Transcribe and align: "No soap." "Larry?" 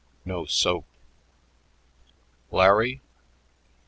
"No 0.25 0.47
soap." 0.47 0.87
"Larry?" 2.49 3.01